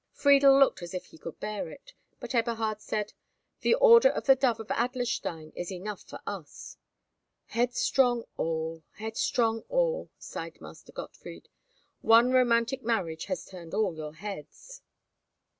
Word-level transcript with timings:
Friedel 0.13 0.57
looked 0.57 0.81
as 0.81 0.95
if 0.95 1.05
he 1.05 1.19
could 1.19 1.39
bear 1.39 1.69
it, 1.69 1.93
and 2.19 2.33
Eberhard 2.33 2.81
said, 2.81 3.13
"The 3.59 3.75
order 3.75 4.09
of 4.09 4.25
the 4.25 4.35
Dove 4.35 4.59
of 4.59 4.69
Adlerstein 4.71 5.53
is 5.55 5.71
enough 5.71 6.01
for 6.01 6.19
us." 6.25 6.77
"Headstrong 7.45 8.23
all, 8.35 8.81
headstrong 8.93 9.61
all," 9.69 10.09
sighed 10.17 10.59
Master 10.59 10.91
Gottfried. 10.91 11.49
"One 12.01 12.31
romantic 12.31 12.81
marriage 12.81 13.25
has 13.25 13.45
turned 13.45 13.75
all 13.75 13.95
your 13.95 14.15
heads." 14.15 14.81